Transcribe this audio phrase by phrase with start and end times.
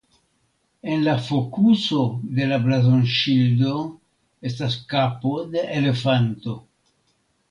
[0.93, 2.05] En la fokuso
[2.39, 3.75] de la blazonŝildo
[4.51, 6.57] estas kapo de elefanto.